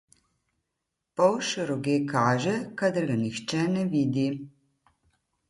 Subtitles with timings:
[1.15, 4.27] Polž roge pokaže, kadar ga nihče ne vidi.